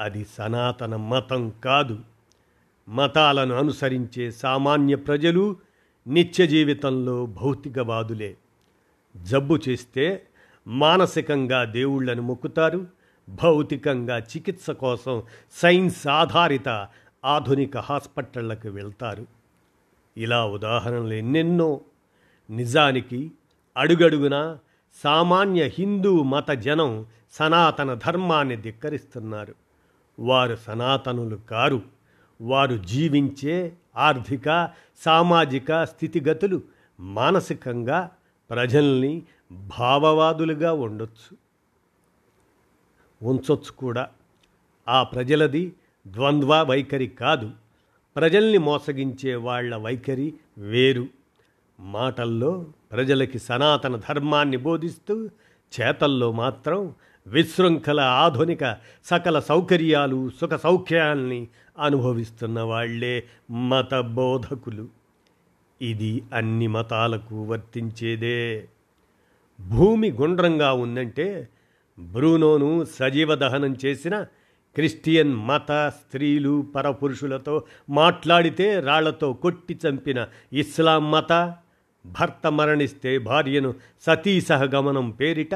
అది 0.00 0.26
సనాతన 0.38 0.96
మతం 0.96 1.52
కాదు. 1.64 1.98
మతాలను 2.88 3.54
అనుసరించే 3.54 4.30
సామాన్య 4.30 4.94
ప్రజలు 4.94 5.56
నిత్య 6.06 6.46
జీవితంలో 6.46 7.26
భౌతికవాదులే. 7.26 8.36
జబ్బు 9.16 9.58
చేస్తే 9.68 10.26
మానసికంగా 10.66 11.64
దేవుళ్ళను 11.64 12.22
మొక్కుతారు. 12.22 12.86
భౌతికంగా 13.28 14.18
చికిత్స 14.18 14.70
కోసం 14.70 15.22
సైన్స్ 15.52 16.06
ఆధారిత 16.06 16.88
ఆధునిక 17.24 17.76
హాస్పిటళ్ళకు 17.76 18.68
వెళ్తారు. 18.68 19.39
ఇలా 20.16 20.46
ఉదాహరణలు 20.46 21.12
ఎన్నెన్నో. 21.12 21.80
నిజానికి 22.50 23.32
అడుగడుగున 23.76 24.58
సామాన్య 25.04 25.64
హిందూ 25.64 26.22
మత 26.22 26.50
జనం 26.50 27.06
సనాతన 27.30 27.94
ధర్మాన్ని 27.94 28.62
ధిక్కరిస్తున్నారు. 28.62 29.54
వారు 30.18 30.56
సనాతనులు 30.56 31.36
కారు. 31.36 31.82
వారు 32.40 32.76
జీవించే 32.76 33.72
ఆర్థిక 33.96 34.70
సామాజిక 35.04 35.84
స్థితిగతులు 35.84 36.62
మానసికంగా 37.00 38.10
ప్రజల్ని 38.50 39.22
భావవాదులుగా 39.52 40.72
ఉండొచ్చు. 40.72 41.36
ఉంచొచ్చు 43.22 43.72
కూడా. 43.72 44.08
ఆ 44.88 45.02
ప్రజలది 45.02 45.72
ద్వంద్వ 46.06 46.66
వైఖరి 46.68 47.06
కాదు. 47.06 47.50
ప్రజల్ని 48.16 48.58
మోసగించే 48.58 49.34
వాళ్ళ 49.34 49.76
వైఖరి 49.76 50.34
వేరు. 50.58 51.06
మాటల్లో 51.80 52.66
ప్రజలకి 52.92 53.38
సనాతన 53.38 53.96
ధర్మాన్ని 53.96 54.56
బోధిస్తూ 54.56 55.28
చేతల్లో 55.80 56.32
మాత్రం 56.32 56.94
విశృంఖల 57.26 58.00
ఆధునిక 58.00 58.76
సకల 59.04 59.38
సౌకర్యాలు 59.38 60.30
సుఖ 60.40 60.50
సౌఖ్యాల్ని 60.54 61.48
అనుభవిస్తున్న 61.78 62.60
వాళ్ళే 62.60 63.24
మత 63.50 63.94
బోధకులు. 63.94 64.88
ఇది 65.82 66.22
అన్ని 66.34 66.66
మతాలకు 66.66 67.44
వర్తించేదే. 67.44 68.68
భూమి 69.60 70.10
గుండ్రంగా 70.10 70.72
ఉందంటే 70.72 71.48
బ్రూనోను 71.98 72.84
సజీవ 72.84 73.34
దహనం 73.34 73.76
చేసిన 73.84 74.26
క్రిస్టియన్ 74.74 75.34
మత 75.34 75.88
స్త్రీలు 75.88 76.62
పరపురుషులతో 76.74 77.64
మాట్లాడితే 77.90 78.80
రాళ్ళతో 78.80 79.32
కొట్టి 79.32 79.78
చంపిన 79.88 80.26
ఇస్లాం 80.52 81.10
మత 81.10 81.54
భర్త 82.06 82.52
మరణిస్తే 82.52 83.18
భార్యను 83.18 83.74
సతీ 84.00 84.40
సహగమనం 84.40 85.10
పేరిట 85.10 85.54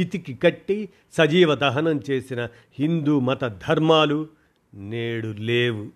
చితికి 0.00 0.34
కట్టి 0.34 0.88
సజీవ 1.12 1.54
దహనం 1.54 2.00
చేసిన 2.10 2.48
హిందూ 2.78 3.20
మత 3.20 3.44
ధర్మాలు 3.44 4.28
నేడు 4.74 5.28
లేవు. 5.28 5.86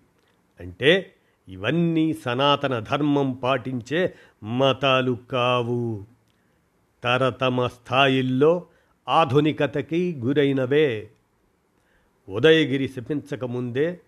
అంటే 0.59 1.13
ఇవన్నీ 1.47 2.13
సనాతన 2.13 2.79
ధర్మం 2.79 3.33
పాటించే 3.33 4.13
మతాలు 4.43 5.17
కావు. 5.31 6.05
తరతమ 7.03 7.67
స్థాయిల్లో 7.67 8.65
ఆధునికతకి 9.09 10.15
గురైనవే. 10.19 11.09
ఉదయగిరి 12.29 12.87
శపించకముందే 12.87 13.99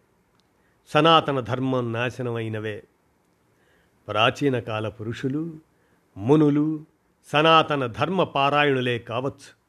సనాతన 0.88 1.40
ధర్మం 1.40 1.94
నాశనమైనవే. 1.94 2.84
ప్రాచీన 4.08 4.60
కాల 4.60 4.90
పురుషులు 4.90 5.54
మునులు 6.18 6.86
సనాతన 7.26 7.86
ధర్మ 7.86 8.24
పారాయణులే 8.24 9.00
కావచ్చు. 9.00 9.60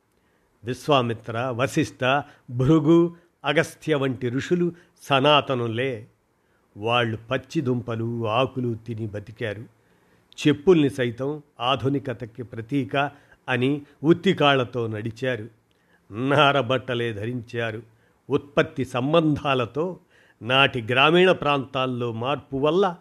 విశ్వామిత్ర 0.65 1.39
వశిష్ఠ 1.57 2.23
భృగు 2.51 3.17
అగస్త్య 3.45 3.95
వంటి 3.95 4.29
ఋషులు 4.29 4.73
సనాతనులే. 5.03 6.07
వాళ్ళు 6.77 7.19
పచ్చి 7.31 7.61
దుంపలు 7.61 8.29
ఆకులు 8.29 8.75
తిని 8.75 9.07
బతికారు. 9.07 9.63
చెప్పుల్ని 10.47 10.91
సైతం 10.91 11.43
ఆధునికతకి 11.61 12.43
ప్రతీక 12.43 13.11
అని 13.49 13.83
ఉత్తికాళ్ళతో 14.03 14.87
నడిచారు. 14.87 15.49
నారబట్టలే 16.13 17.13
ధరించారు. 17.13 18.00
ఉత్పత్తి 18.31 18.85
సంబంధాలతో 18.85 19.99
నాటి 20.43 20.83
గ్రామీణ 20.83 21.33
ప్రాంతాల్లో 21.33 22.13
మార్పు 22.13 22.57
వల్ల 22.57 22.97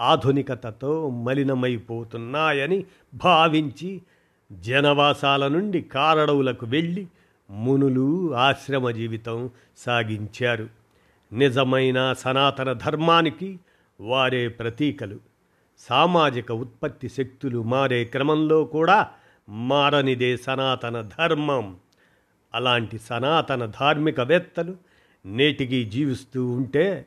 ఆధునికతతో 0.00 1.10
మలినమైపోతున్నాయని 1.10 2.84
భావించి 3.14 4.02
జనవాసాల 4.52 5.48
నుండి 5.48 5.80
కారడవులకు 5.80 6.66
వెళ్ళి 6.66 7.06
మునులు 7.50 8.34
ఆశ్రమ 8.34 8.90
జీవితం 8.90 9.50
సాగించారు. 9.76 10.68
నిజమైన 11.32 12.12
సనాతన 12.12 12.72
ధర్మానికి 12.72 13.60
వారే 14.00 14.48
ప్రతీకలు. 14.48 15.18
సామాజిక 15.78 16.52
ఉత్పత్తి 16.52 17.08
శక్తులు 17.08 17.62
మారే 17.62 18.04
క్రమంలో 18.04 18.64
కూడా 18.64 19.08
మారనిదే 19.48 20.36
సనాతన 20.36 21.08
ధర్మం. 21.18 21.76
అలాంటి 22.54 22.98
సనాతన 22.98 23.66
ధార్మికవేత్తలు 23.66 24.76
నేటికి 25.26 25.84
జీవిస్తూ 25.84 26.46
ఉంటే 26.46 27.06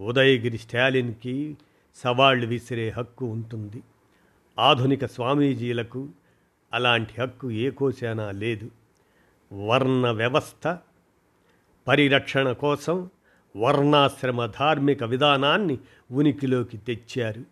ఉదయగిరి 0.00 0.58
స్టాలిన్కి 0.58 1.56
సవాళ్ళు 1.94 2.46
విసిరే 2.46 2.88
హక్కు 2.88 3.26
ఉంటుంది. 3.26 3.82
ఆధునిక 4.58 5.06
స్వామీజీలకు 5.06 6.08
అలాంటి 6.72 7.20
హక్కు 7.20 7.50
ఏ 7.50 7.70
కోశానా 7.70 8.30
లేదు. 8.30 8.70
వర్ణ 9.66 10.10
వ్యవస్థ 10.10 10.78
పరిరక్షణ 11.88 12.52
కోసం 12.52 13.08
వర్ణాశ్రమ 13.56 14.46
ధార్మిక 14.46 15.04
విధానాన్ని 15.04 15.78
ఉనికిలోకి 16.12 16.76
తెచ్చారు. 16.76 17.44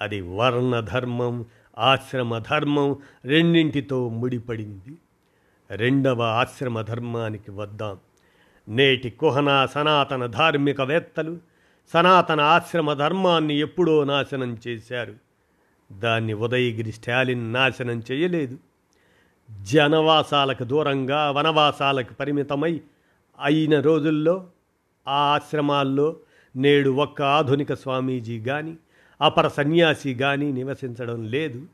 అది 0.00 0.20
వర్ణ 0.20 0.80
ధర్మం 0.80 1.44
ఆశ్రమ 1.78 2.38
ధర్మం 2.38 2.96
రెండింటితో 3.24 4.08
ముడిపడింది. 4.08 4.96
రెండవ 5.70 6.22
ఆశ్రమ 6.22 6.80
ధర్మానికి 6.80 7.50
వద్దాం. 7.50 7.98
నేటి 8.68 9.10
కుహనా 9.10 9.66
సనాతన 9.66 10.26
ధార్మికవేత్తలు 10.26 11.38
సనాతన 11.92 12.40
ఆశ్రమ 12.40 12.92
ధర్మాన్ని 12.92 13.54
ఎప్పుడో 13.58 14.04
నాశనం 14.04 14.58
చేశారు. 14.68 15.14
దాన్ని 15.92 16.32
ఉదయగిరి 16.32 16.92
స్టాలిన్ 16.92 17.52
నాశనం 17.52 18.02
చేయలేదు. 18.12 18.58
జనవాసాలకు 19.62 20.64
దూరంగా 20.64 21.30
వనవాసాలకు 21.30 22.14
పరిమితమై 22.14 22.80
అయిన 23.40 23.80
రోజుల్లో 23.80 24.46
ఆ 25.08 25.12
ఆశ్రమాల్లో 25.12 26.16
నేడు 26.56 26.90
ఒక్క 26.90 27.22
ఆధునిక 27.22 27.74
స్వామీజీ 27.74 28.40
కానీ 28.40 28.76
అపర 29.20 29.48
సన్యాసి 29.48 30.14
కానీ 30.14 30.52
నివసించడం 30.52 31.28
లేదు. 31.28 31.66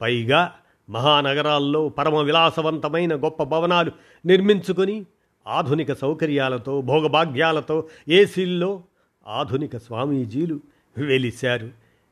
పైగా 0.00 0.54
మహానగరాల్లో 0.90 1.88
పరమ 1.88 2.16
విలాసవంతమైన 2.16 3.14
గొప్ప 3.14 3.42
భవనాలు 3.42 3.92
నిర్మించుకొని 4.26 5.06
ఆధునిక 5.46 5.92
సౌకర్యాలతో 5.92 6.80
భోగభాగ్యాలతో 6.80 7.88
ఏసీల్లో 8.08 8.82
ఆధునిక 9.26 9.76
స్వామీజీలు 9.76 10.60
వెలిశారు. 10.98 11.70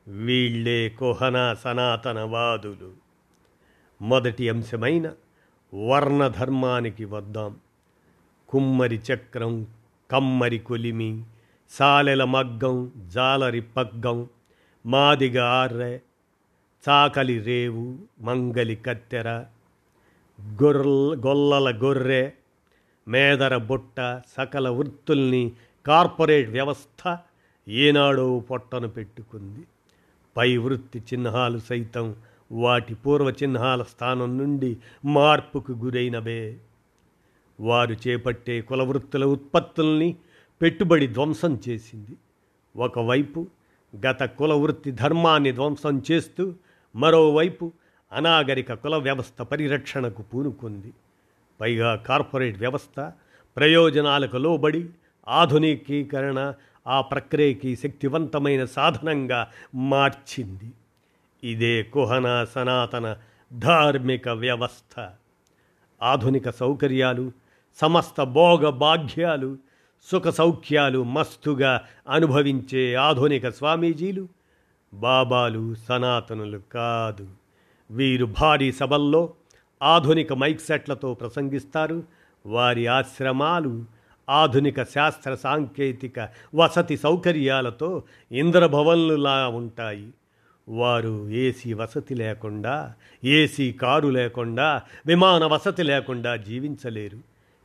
వీళ్ళే 0.09 0.89
కుహన 0.89 1.57
సనాతనవాదులు. 1.65 2.93
మొదటి 4.03 4.49
అంశమైన 4.49 5.13
వర్ణధర్మానికి 5.89 7.05
వద్దాం. 7.05 7.57
కుమ్మరి 8.49 9.01
చక్రం 9.15 9.67
కమ్మరి 10.11 10.59
కొలిమి 10.59 11.23
సాలెల 11.71 12.25
మగ్గం 12.25 12.93
జాలరి 13.07 13.61
పగ్గం 13.61 14.27
మాదిగ 14.87 15.41
ఆర్రె 15.41 15.99
చాకలి 16.89 17.39
రేవు 17.39 17.99
మంగలి 18.21 18.77
కత్తెర 18.77 19.29
గొర్ల 20.63 21.29
గొల్లల 21.29 21.81
గొర్రె 21.85 22.31
మేదర 23.09 23.57
బుట్ట 23.57 24.23
సకల 24.37 24.69
వృత్తుల్ని 24.69 25.53
కార్పొరేట్ 25.87 26.51
వ్యవస్థ 26.51 27.19
ఏనాడో 27.69 28.39
పొట్టను 28.39 28.89
పెట్టుకుంది. 28.89 29.67
పై 30.37 30.57
వృత్తి 30.57 30.99
చిహ్నాలు 30.99 31.59
సైతం 31.59 32.17
వాటి 32.53 32.95
పూర్వ 32.95 33.31
చిహ్నాల 33.31 33.83
స్థానం 33.83 34.39
నుండి 34.39 34.77
మార్పుకు 35.05 35.73
గురైనవే. 35.73 36.59
వారు 37.61 37.97
చేపట్టే 38.09 38.61
కులవృత్తుల 38.61 39.25
ఉత్పత్తుల్ని 39.25 40.17
పెట్టుబడి 40.63 41.07
ధ్వంసం 41.07 41.61
చేసింది. 41.69 42.17
ఒకవైపు 42.77 43.47
గత 44.07 44.23
కులవృత్తి 44.25 44.91
ధర్మాన్ని 44.91 45.53
ధ్వంసం 45.53 46.03
చేస్తూ 46.11 46.55
మరోవైపు 46.97 47.73
అనాగరిక 48.13 48.73
కుల 48.73 48.97
వ్యవస్థ 48.97 49.43
పరిరక్షణకు 49.43 50.23
పూనుకుంది. 50.23 50.93
పైగా 51.61 51.97
కార్పొరేట్ 51.97 52.59
వ్యవస్థ 52.59 53.13
ప్రయోజనాలకు 53.57 54.37
లోబడి 54.37 54.89
ఆధునికీకరణ 55.29 56.53
ఆ 56.87 57.01
ప్రక్రియకి 57.01 57.77
శక్తివంతమైన 57.77 58.65
సాధనంగా 58.65 59.49
మార్చింది. 59.75 60.73
ఇదే 61.45 61.83
కుహన 61.83 62.47
సనాతన 62.55 63.17
ధార్మిక 63.53 64.29
వ్యవస్థ. 64.29 65.09
ఆధునిక 66.03 66.51
సౌకర్యాలు 66.51 67.33
సమస్త 67.81 68.23
భోగ 68.23 68.69
భాగ్యాలు 68.69 69.57
సుఖ 70.11 70.29
సౌఖ్యాలు 70.29 71.05
మస్తుగా 71.05 71.81
అనుభవించే 72.11 72.95
ఆధునిక 72.95 73.49
స్వామీజీలు 73.49 74.36
బాబాలు 74.97 75.75
సనాతనులు 75.75 76.61
కాదు. 76.73 77.29
వీరు 77.91 78.27
భారీ 78.27 78.73
సభల్లో 78.73 79.35
ఆధునిక 79.83 80.33
మైక్ 80.33 80.61
సెట్లతో 80.61 81.15
ప్రసంగిస్తారు. 81.15 82.03
వారి 82.47 82.87
ఆశ్రమాలు 82.87 83.85
ఆధునిక 84.29 84.83
శాస్త్ర 84.83 85.35
సాంకేతిక 85.35 86.29
వసతి 86.55 86.97
సౌకర్యాలతో 86.97 88.03
ఇంద్రభవన్లులా 88.33 89.49
ఉంటాయి. 89.49 90.09
వారు 90.69 91.31
ఏసీ 91.31 91.73
వసతి 91.73 92.15
లేకుండా 92.15 92.95
ఏసీ 93.25 93.73
కారు 93.73 94.09
లేకుండా 94.09 94.83
విమాన 95.07 95.45
వసతి 95.45 95.83
లేకుండా 95.83 96.37
జీవించలేరు. 96.37 97.19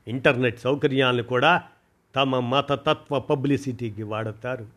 ఇంటర్నెట్ 0.07 0.59
సౌకర్యాలను 0.59 1.23
కూడా 1.23 1.63
తమ 2.15 2.39
మతతత్వ 2.39 3.19
పబ్లిసిటీకి 3.19 4.03
వాడతారు. 4.03 4.67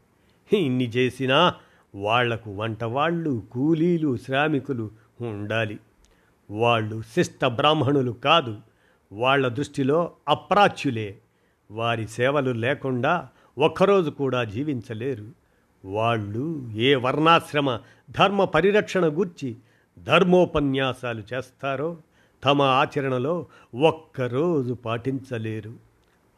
ఇన్ని 0.56 0.84
చేసినా 0.84 1.54
వాళ్ళకు 1.94 2.50
వంటవాళ్ళు 2.50 3.42
కూలీలు 3.52 4.16
శ్రామికులు 4.16 4.90
ఉండాలి. 5.20 5.78
వాళ్ళు 6.50 7.02
శిష్ట 7.02 7.44
బ్రాహ్మణులు 7.44 8.12
కాదు. 8.12 8.56
వాళ్ళ 9.12 9.48
దృష్టిలో 9.48 10.10
అప్రాచ్యులే. 10.28 11.18
వారి 11.70 12.08
సేవలు 12.08 12.50
లేకుండా 12.50 13.28
ఒక్కరోజు 13.58 14.10
కూడా 14.10 14.44
జీవించలేరు. 14.44 15.26
వాళ్ళు 15.84 16.70
ఏ 16.74 16.94
వర్ణాశ్రమ 16.94 17.78
ధర్మ 18.10 18.44
పరిరక్షణ 18.44 19.08
గూర్చి 19.08 19.56
ధర్మోపన్యాసాలు 19.98 21.22
చేస్తారో 21.34 21.96
తమ 22.44 22.62
ఆచరణలో 22.62 23.46
ఒక్కరోజు 23.74 24.74
పాటించలేరు. 24.74 25.72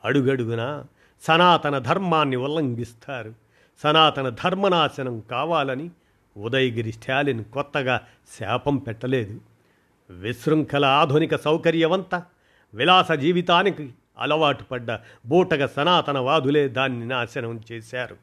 అడుగడుగున 0.05 0.85
సనాతన 1.23 1.79
ధర్మాన్ని 1.79 2.37
ఉల్లంఘిస్తారు. 2.37 3.46
సనాతన 3.83 4.29
ధర్మనాశనం 4.29 5.21
కావాలని 5.21 5.91
ఉదయగిరి 6.37 6.93
స్టాలిన్ 6.93 7.45
కొత్తగా 7.45 8.01
శాపం 8.41 8.77
పెట్టలేదు. 8.77 9.41
విశృంఖల 10.11 10.85
ఆధునిక 10.85 11.37
సౌకర్యవంత 11.37 12.23
విలాస 12.75 13.13
జీవితానికి 13.13 13.93
అలవాటు 14.19 14.65
పడ్డ 14.65 14.99
బూటగ 15.27 15.67
సనాతనవాదులే 15.67 16.69
దాన్ని 16.69 17.07
నాశనం 17.07 17.61
చేశారు. 17.73 18.17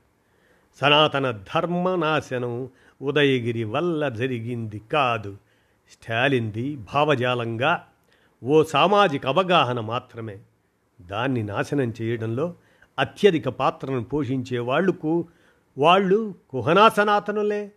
సనాతన 0.81 1.31
ధర్మ 1.31 1.95
నాశనం 1.95 2.69
ఉదయగిరి 3.01 3.63
వల్ల 3.63 4.09
జరిగింది 4.09 4.81
కాదు. 4.93 5.37
స్టాలిన్ది 5.91 6.75
భావజాలంగా 6.75 7.85
ఓ 8.43 8.63
సామాజిక 8.63 9.27
అవగాహన 9.27 9.79
మాత్రమే. 9.79 10.37
దాన్ని 11.01 11.43
నాశనం 11.43 11.93
చేయడంలో 12.01 12.53
అత్యధిక 12.99 13.49
పాత్రను 13.49 14.03
పోషించే 14.03 14.59
వాళ్ళకు 14.59 15.25
వాళ్ళు 15.77 16.35
కుహనా 16.49 16.89
సనాతనులే 16.89 17.71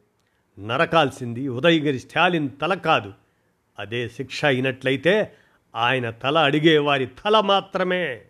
నరకాల్సింది 0.59 1.49
ఉదయగిరి 1.49 1.99
స్టాలిన్ 1.99 2.49
తల 2.63 2.75
కాదు. 2.75 3.13
అదే 3.79 4.09
శిక్ష 4.09 4.45
అయినట్లయితే 4.45 5.33
ఆయన 5.75 6.11
తల 6.11 6.39
అడిగేవారి 6.39 7.07
తల 7.07 7.41
మాత్రమే. 7.41 8.23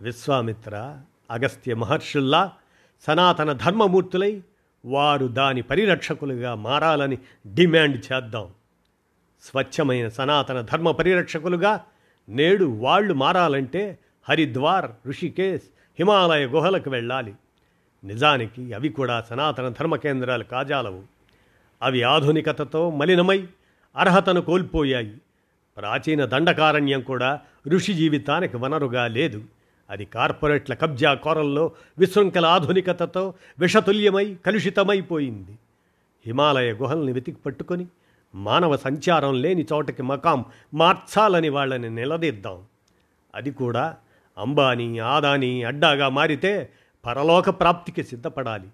విశ్వామిత్ర 0.00 1.00
అగస్త్య 1.30 1.74
మహర్షుల్లా 1.74 2.52
సనాతన 3.00 3.52
ధర్మమూర్తులై 3.52 4.42
వారు 4.84 5.26
దాని 5.26 5.62
పరిరక్షకులుగా 5.62 6.54
మారాలని 6.54 7.18
డిమాండ్ 7.54 8.04
చేద్దాం. 8.12 8.48
స్వచ్ఛమైన 9.42 10.08
సనాతన 10.08 10.60
ధర్మ 10.60 10.90
పరిరక్షకులుగా 10.90 11.84
నేడు 12.28 12.64
వాళ్ళు 12.64 13.14
మారాలంటే 13.14 13.98
హరిద్వార్ 14.28 14.90
ఋషికేశ్ 15.06 15.62
హిమాలయ 15.98 16.46
గుహలకు 16.46 16.90
వెళ్ళాలి. 16.90 17.34
నిజానికి 18.04 18.72
అవి 18.72 18.88
కూడా 18.88 19.20
సనాతన 19.20 19.68
ధర్మ 19.68 19.96
కేంద్రాలు 19.96 20.44
కాజాలవు. 20.44 21.02
అవి 21.82 22.02
ఆధునికతతో 22.02 22.90
మలినమై 22.90 23.48
అర్హతను 23.96 24.40
కోల్పోయాయి. 24.40 25.16
ప్రాచీన 25.76 26.24
దండకారణ్యం 26.24 27.00
కూడా 27.00 27.40
ఋషి 27.68 27.94
జీవితానికి 27.94 28.56
వనరుగా 28.56 29.06
లేదు. 29.06 29.44
అది 29.90 30.04
కార్పొరేట్ల 30.04 30.74
కబ్జా 30.74 31.14
కోరల్లో 31.14 31.72
విశృంఖల 31.98 32.46
ఆధునికతతో 32.46 33.34
విషతుల్యమై 33.58 34.36
కలుషితమైపోయింది. 34.46 35.58
హిమాలయ 36.26 36.72
గుహల్ని 36.72 37.12
వెతికి 37.12 37.38
పట్టుకొని 37.46 37.86
మానవ 38.34 38.76
సంచారం 38.76 39.42
లేని 39.42 39.66
చోటకి 39.72 40.02
మకాం 40.02 40.44
మార్చాలని 40.74 41.48
వాళ్ళని 41.48 41.90
నిలదీద్దాం. 41.90 42.62
అది 43.34 43.50
కూడా 43.50 43.96
అంబానీ 44.38 44.98
ఆదాని 44.98 45.64
అడ్డాగా 45.64 46.08
మారితే 46.08 46.68
పరలోక 47.06 47.50
ప్రాప్తికి 47.50 48.04
సిద్ధపడాలి. 48.04 48.68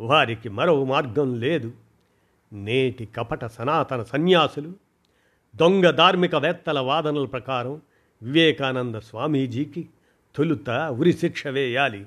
వారికి 0.00 0.48
మరో 0.48 0.84
మార్గం 0.84 1.34
లేదు. 1.34 1.72
నేటి 2.52 3.06
కపట 3.06 3.44
సనాతన 3.44 4.02
సన్యాసులు 4.02 4.72
దొంగ 5.56 5.90
ధార్మికవేత్తల 5.90 6.80
వాదనల 6.80 7.24
ప్రకారం 7.24 7.82
వివేకానంద 8.22 8.94
స్వామీజీకి 8.94 9.88
తొలుత 10.36 10.70
ఉరిశిక్ష 10.70 11.46
వేయాలి. 11.46 12.06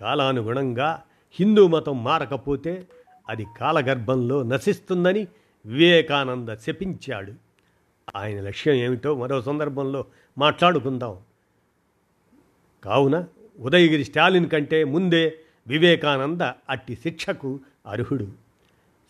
కాలానుగుణంగా 0.00 1.02
హిందూ 1.32 1.66
మతం 1.66 2.04
మారకపోతే 2.04 2.86
అది 3.28 3.46
కాలగర్భంలో 3.60 4.42
నశిస్తుందని 4.42 5.26
వివేకానంద 5.66 6.48
శపించాడు. 6.48 7.32
ఆయన 8.16 8.40
లక్ష్యం 8.40 8.74
ఏమిటో 8.74 9.14
మరో 9.14 9.42
సందర్భంలో 9.42 10.04
మాట్లాడుకుందాం. 10.38 11.18
కావున 12.84 13.24
ఉదయగిరి 13.58 14.04
స్టాలిన్ 14.04 14.48
కంటే 14.48 14.84
ముందే 14.84 15.38
వివేకానంద 15.66 16.40
అట్టి 16.40 16.94
శిక్షకు 16.94 17.60
అర్హుడు. 17.86 18.28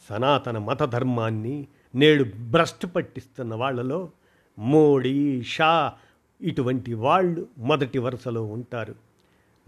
సనాతన 0.09 0.59
మత 0.59 0.83
ధర్మాన్ని 0.83 1.67
నేడు 1.95 2.25
భ్రష్టు 2.25 2.87
పట్టిస్తున్న 2.87 3.55
వాళ్ళలో 3.55 4.11
మోడీ 4.59 5.43
షా 5.43 5.93
ఇటువంటి 6.43 6.95
వాళ్ళు 6.95 7.47
మొదటి 7.59 7.99
వరుసలో 7.99 8.45
ఉంటారు. 8.45 8.95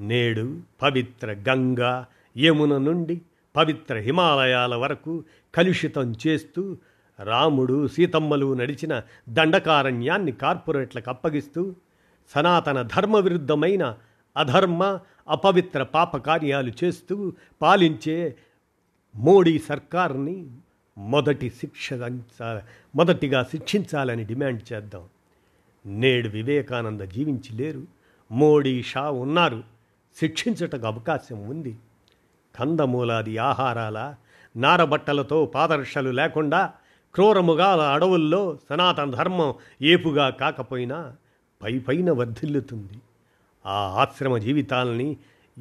నేడు 0.00 0.60
పవిత్ర 0.82 1.32
గంగా 1.32 2.06
యమున 2.38 2.78
నుండి 2.78 3.20
పవిత్ర 3.56 3.94
హిమాలయాల 3.94 4.74
వరకు 4.74 5.24
కలుషితం 5.54 6.14
చేస్తూ 6.26 6.76
రాముడు 7.22 7.88
సీతమ్మలు 7.88 8.54
నడిచిన 8.54 9.02
దండకారణ్యాన్ని 9.28 10.32
కార్పొరేట్లకు 10.32 11.10
అప్పగిస్తూ 11.10 11.74
సనాతన 12.34 12.82
ధర్మ 12.82 13.16
విరుద్ధమైన 13.16 13.98
అధర్మ 14.36 14.98
అపవిత్ర 15.28 15.82
పాప 15.82 16.16
కార్యాలు 16.16 16.72
చేస్తూ 16.84 17.32
పాలించే 17.62 18.36
మోడీ 19.16 19.58
సర్కార్ని 19.58 20.46
మొదటి 20.98 21.50
శిక్ష 21.50 21.92
మొదటిగా 22.96 23.42
శిక్షించాలని 23.42 24.24
డిమాండ్ 24.24 24.72
చేద్దాం. 24.72 25.08
నేడు 25.86 26.28
వివేకానంద 26.28 27.00
జీవించి 27.00 27.56
లేరు 27.56 27.82
మోడీ 28.32 28.82
షా 28.82 29.10
ఉన్నారు. 29.10 29.62
శిక్షించటకు 30.20 30.86
అవకాశం 30.86 31.48
ఉంది. 31.48 31.76
కందమూలాది 32.60 33.38
ఆహారాల 33.38 34.14
నారబట్టలతో 34.56 35.46
పాదరక్షలు 35.46 36.10
లేకుండా 36.10 36.72
క్రూరముగాల 37.14 37.80
అడవుల్లో 37.80 38.58
సనాతన 38.70 39.10
ధర్మం 39.10 39.54
ఏపుగా 39.82 40.30
కాకపోయినా 40.30 41.16
పై 41.62 41.78
పైన 41.78 42.10
వర్ధిల్లుతుంది. 42.10 43.00
ఆ 43.66 43.79
ఆశ్రమ 44.03 44.38
జీవితాల్ని 44.38 45.16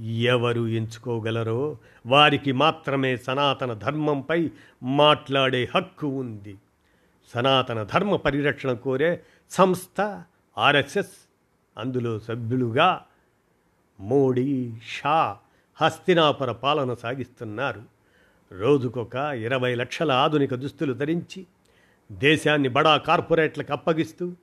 ఎవరు 0.08 0.68
ఎంచుకోగలరో 0.68 1.78
వారికి 2.06 2.52
మాత్రమే 2.52 3.18
సనాతన 3.18 3.74
ధర్మంపై 3.74 4.52
మాట్లాడే 4.84 5.68
హక్కు 5.76 6.08
ఉంది. 6.08 6.58
సనాతన 7.34 7.84
ధర్మ 7.84 8.16
పరిరక్షణ 8.16 8.74
కోరే 8.74 9.24
సంస్థ 9.50 10.24
ఆర్ఎస్ఎస్ 10.58 11.13
అందులో 11.78 12.20
సభ్యులుగా 12.20 13.02
మోడీ 14.00 14.74
షా 14.88 15.38
హస్తినాపుర 15.76 16.52
పాలన 16.52 16.94
సాగిస్తున్నారు. 16.94 17.82
రోజుకొక 18.52 19.16
ఇరవై 19.16 19.76
లక్షల 19.76 20.12
ఆధునిక 20.12 20.54
దుస్తులు 20.54 20.94
ధరించి 20.94 21.46
దేశాన్ని 22.12 22.70
బడా 22.70 22.98
కార్పొరేట్లకు 22.98 23.72
అప్పగిస్తూ 23.72 24.34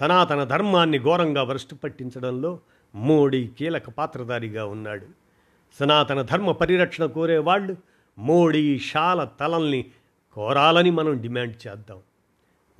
సనాతన 0.00 0.44
ధర్మాన్ని 0.44 0.98
ఘోరంగా 0.98 1.44
భ్రష్టు 1.44 1.74
పట్టించడంలో 1.74 2.58
మోడీ 2.94 3.46
కీలక 3.46 3.90
పాత్రధారిగా 3.90 4.66
ఉన్నాడు. 4.66 5.06
సనాతన 5.80 6.22
ధర్మ 6.22 6.52
పరిరక్షణ 6.52 7.06
కోరేవాళ్ళు 7.06 7.76
మోడీ 8.18 8.78
షాల 8.78 9.24
తలల్ని 9.24 9.84
కోరాలని 10.32 10.90
మనం 10.90 11.20
డిమాండ్ 11.20 11.68
చేద్దాం. 11.68 11.98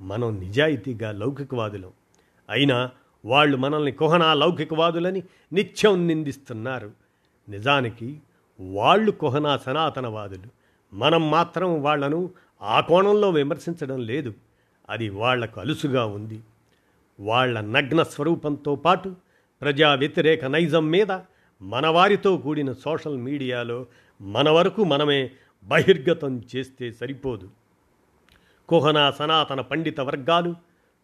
మనం 0.01 0.39
నిజాయితీగా 0.39 1.11
లౌకికవాదులం. 1.11 1.91
అయినా 2.49 2.91
వాళ్ళు 3.25 3.57
మనల్ని 3.57 3.91
కుహనా 3.91 4.33
లౌకికవాదులని 4.33 5.23
నిత్యం 5.53 6.07
నిందిస్తున్నారు. 6.07 6.91
నిజానికి 7.49 8.21
వాళ్ళు 8.59 9.11
కుహనా 9.11 9.57
సనాతనవాదులు. 9.57 10.49
మనం 10.95 11.31
మాత్రం 11.31 11.81
వాళ్ళను 11.81 12.29
ఆ 12.61 12.79
కోణంలో 12.79 13.29
విమర్శించడం 13.29 13.99
లేదు. 13.99 14.33
అది 14.89 15.09
వాళ్ళకు 15.09 15.59
అలుసుగా 15.59 16.05
ఉంది. 16.05 16.39
వాళ్ళ 17.19 17.61
నగ్న 17.61 18.03
స్వరూపంతో 18.03 18.75
పాటు 18.75 19.15
ప్రజా 19.63 19.95
వ్యతిరేక 19.95 20.45
నైజం 20.45 20.89
మీద 20.89 21.19
మనవారితో 21.61 22.37
కూడిన 22.37 22.71
సోషల్ 22.71 23.17
మీడియాలో 23.17 23.85
మన 24.21 24.49
వరకు 24.49 24.83
మనమే 24.83 25.31
బహిర్గతం 25.63 26.43
చేస్తే 26.55 26.91
సరిపోదు. 26.91 27.49
కుహనా 28.69 29.11
సనాతన 29.11 29.61
పండిత 29.61 30.01
వర్గాలు 30.01 30.55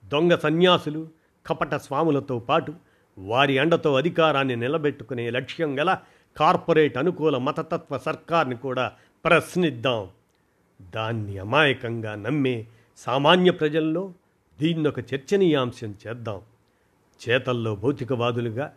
దొంగ 0.06 0.36
సన్యాసులు 0.36 1.08
కపట 1.46 1.76
స్వాములతో 1.76 2.40
పాటు 2.40 2.74
వారి 3.18 3.58
అండతో 3.58 3.94
అధికారాన్ని 3.94 4.56
నిలబెట్టుకునే 4.56 5.30
లక్ష్యం 5.30 5.80
గల 5.80 5.98
కార్పొరేట్ 6.38 6.98
అనుకూల 6.98 7.38
మతతత్వ 7.38 7.98
సర్కార్ని 7.98 8.56
కూడా 8.56 8.92
ప్రశ్నిద్దాం. 9.26 10.08
దాన్ని 10.82 11.38
అమాయకంగా 11.38 12.16
నమ్మే 12.16 12.66
సామాన్య 12.98 13.52
ప్రజల్లో 13.52 14.14
దీన్నొక 14.60 15.00
చర్చనీయాంశం 15.00 15.96
చేద్దాం. 16.08 16.42
చేతల్లో 17.30 17.76
భౌతికవాదులుగా 17.76 18.74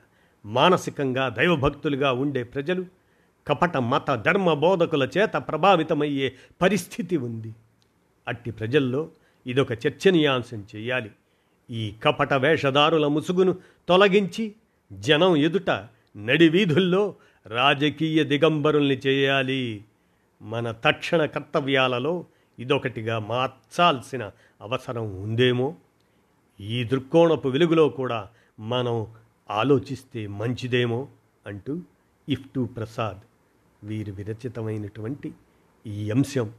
మానసికంగా 0.46 1.28
దైవభక్తులుగా 1.28 2.12
ఉండే 2.12 2.42
ప్రజలు 2.42 2.87
కపట 3.46 3.76
మత 3.76 4.14
ధర్మ 4.14 4.52
బోధకుల 4.52 5.09
చేత 5.18 5.33
ప్రభావితమయ్యే 5.37 6.33
పరిస్థితి 6.62 7.16
ఉంది. 7.16 7.55
అట్టి 8.28 8.50
ప్రజల్లో 8.50 9.09
ఇదొక 9.46 9.72
చర్చనీయాంశం 9.72 10.66
చేయాలి. 10.76 11.11
ఈ 11.70 11.94
కపట 12.05 12.35
వేషధారుల 12.35 13.07
ముసుగును 13.07 13.57
తొలగించి 13.88 14.55
జనం 14.92 15.37
ఎదుట 15.37 15.70
నడి 16.16 16.48
వీధుల్లో 16.48 17.14
రాజకీయ 17.46 18.24
దిగంబరుల్ని 18.24 18.98
చేయాలి. 19.07 19.85
మన 20.42 20.70
తక్షణ 20.70 21.24
కర్తవ్యాలలో 21.24 22.26
ఇదొకటిగా 22.59 23.18
మార్చాల్సిన 23.18 24.31
అవసరం 24.61 25.22
ఉందేమో? 25.22 25.74
ఈ 26.62 26.85
దృక్కోణపు 26.85 27.48
వెలుగులో 27.48 27.88
కూడా 27.88 28.29
మనం 28.61 29.07
ఆలోచిస్తే 29.51 30.27
మంచిదేమో 30.27 31.09
అంటూ 31.46 31.81
ఇఫ్టు 32.29 32.68
ప్రసాద్ 32.77 33.18
వీరి 33.87 34.11
విరచితమైనటువంటి 34.11 35.33
ఈ 35.87 36.11
అంశం. 36.11 36.51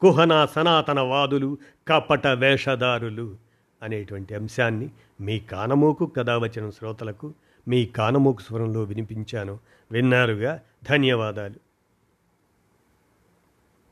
కుహన 0.00 0.44
సనాతనవాదులు 0.44 1.58
కపట 1.88 2.26
వేషధారులు 2.26 3.36
అనేటువంటి 3.82 4.34
అంశాన్ని 4.34 4.88
మీ 5.20 5.38
కానమోకు 5.38 6.06
కథావచన 6.06 6.42
వచ్చిన 6.42 6.70
శ్రోతలకు 6.70 7.34
మీ 7.68 7.86
కానమోకు 7.86 8.40
స్వరంలో 8.40 8.82
వినిపించాను. 8.82 9.58
విన్నారుగా? 9.92 10.60
ధన్యవాదాలు. 10.90 11.67